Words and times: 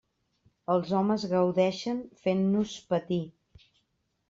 Els 0.75 0.93
homes 0.99 1.25
gaudeixen 1.35 2.01
fent-nos 2.25 2.75
patir. 2.95 3.23